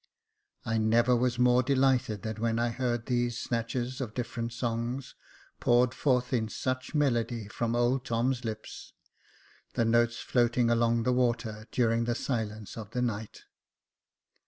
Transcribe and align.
I 0.65 0.79
never 0.79 1.15
was 1.15 1.37
more 1.37 1.61
delighted 1.61 2.23
than 2.23 2.37
when 2.37 2.57
I 2.57 2.69
heard 2.69 3.05
these 3.05 3.37
snatches 3.37 4.01
of 4.01 4.15
different 4.15 4.51
songs 4.51 5.13
poured 5.59 5.93
forth 5.93 6.33
in 6.33 6.49
such 6.49 6.95
melody 6.95 7.47
from 7.47 7.75
old 7.75 8.03
Tom's 8.03 8.43
lips, 8.43 8.93
the 9.75 9.85
notes 9.85 10.17
floating 10.17 10.71
along 10.71 11.03
the 11.03 11.13
water 11.13 11.67
during 11.71 12.05
the 12.05 12.15
silence 12.15 12.77
of 12.77 12.89
the 12.89 13.01
night. 13.03 13.43